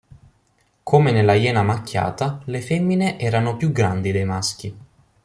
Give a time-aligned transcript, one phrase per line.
[0.81, 4.77] Come nella iena macchiata, le femmine erano più grandi dei maschi.